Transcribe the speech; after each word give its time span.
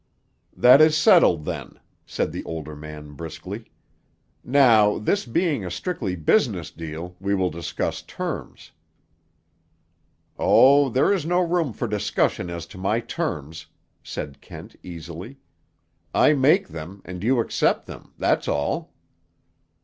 "That 0.57 0.81
is 0.81 0.97
settled, 0.97 1.45
then," 1.45 1.79
said 2.07 2.31
the 2.31 2.43
older 2.43 2.75
man 2.75 3.13
briskly. 3.13 3.65
"Now, 4.43 4.97
this 4.97 5.27
being 5.27 5.63
a 5.63 5.69
strictly 5.69 6.15
business 6.15 6.71
deal, 6.71 7.15
we 7.19 7.35
will 7.35 7.51
discuss 7.51 8.01
terms." 8.01 8.71
"Oh, 10.39 10.89
there 10.89 11.13
is 11.13 11.23
no 11.23 11.41
room 11.41 11.71
for 11.71 11.87
discussion 11.87 12.49
as 12.49 12.65
to 12.73 12.79
my 12.79 12.99
terms," 12.99 13.67
said 14.01 14.41
Kent 14.41 14.75
easily. 14.81 15.37
"I 16.15 16.33
make 16.33 16.69
them 16.69 17.03
and 17.05 17.23
you 17.23 17.39
accept 17.39 17.85
them, 17.85 18.13
that's 18.17 18.47
all." 18.47 18.93